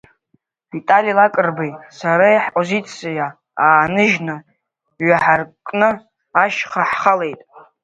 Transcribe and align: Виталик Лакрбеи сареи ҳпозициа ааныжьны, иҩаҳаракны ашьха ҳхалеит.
Виталик 0.71 1.15
Лакрбеи 1.17 1.73
сареи 1.97 2.43
ҳпозициа 2.45 3.27
ааныжьны, 3.65 4.35
иҩаҳаракны 5.01 5.89
ашьха 6.43 6.81
ҳхалеит. 6.89 7.41